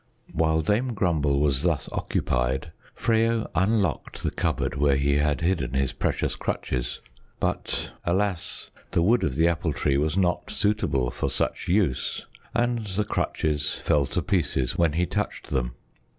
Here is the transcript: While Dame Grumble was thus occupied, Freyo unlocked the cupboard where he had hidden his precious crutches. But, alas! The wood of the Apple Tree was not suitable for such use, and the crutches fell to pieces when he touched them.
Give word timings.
While 0.33 0.61
Dame 0.63 0.95
Grumble 0.95 1.39
was 1.39 1.61
thus 1.61 1.87
occupied, 1.91 2.71
Freyo 2.95 3.47
unlocked 3.53 4.23
the 4.23 4.31
cupboard 4.31 4.73
where 4.73 4.95
he 4.95 5.17
had 5.17 5.41
hidden 5.41 5.75
his 5.75 5.93
precious 5.93 6.35
crutches. 6.35 7.01
But, 7.39 7.91
alas! 8.03 8.71
The 8.93 9.03
wood 9.03 9.23
of 9.23 9.35
the 9.35 9.47
Apple 9.47 9.73
Tree 9.73 9.97
was 9.97 10.17
not 10.17 10.49
suitable 10.49 11.11
for 11.11 11.29
such 11.29 11.67
use, 11.67 12.25
and 12.55 12.87
the 12.87 13.05
crutches 13.05 13.75
fell 13.75 14.07
to 14.07 14.23
pieces 14.23 14.75
when 14.75 14.93
he 14.93 15.05
touched 15.05 15.49
them. 15.51 15.75